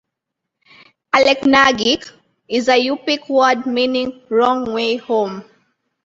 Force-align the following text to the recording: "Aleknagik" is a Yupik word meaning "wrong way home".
"Aleknagik" 1.15 2.11
is 2.47 2.67
a 2.69 2.83
Yupik 2.83 3.29
word 3.29 3.67
meaning 3.67 4.23
"wrong 4.31 4.73
way 4.73 4.95
home". 4.97 5.43